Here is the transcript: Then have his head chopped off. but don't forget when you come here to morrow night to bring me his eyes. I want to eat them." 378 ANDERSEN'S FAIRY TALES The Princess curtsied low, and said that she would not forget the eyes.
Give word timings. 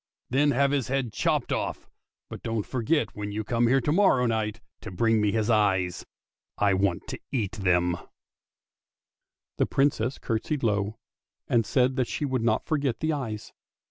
Then 0.31 0.49
have 0.49 0.71
his 0.71 0.87
head 0.87 1.13
chopped 1.13 1.51
off. 1.53 1.87
but 2.27 2.41
don't 2.41 2.65
forget 2.65 3.15
when 3.15 3.31
you 3.31 3.43
come 3.43 3.67
here 3.67 3.79
to 3.81 3.91
morrow 3.91 4.25
night 4.25 4.59
to 4.81 4.89
bring 4.89 5.21
me 5.21 5.31
his 5.31 5.47
eyes. 5.47 6.07
I 6.57 6.73
want 6.73 7.05
to 7.09 7.19
eat 7.31 7.51
them." 7.51 7.95
378 9.59 9.83
ANDERSEN'S 9.83 10.17
FAIRY 10.17 10.17
TALES 10.17 10.17
The 10.17 10.17
Princess 10.17 10.17
curtsied 10.17 10.63
low, 10.63 10.97
and 11.47 11.65
said 11.67 11.95
that 11.97 12.07
she 12.07 12.25
would 12.25 12.41
not 12.43 12.65
forget 12.65 12.99
the 12.99 13.13
eyes. 13.13 13.53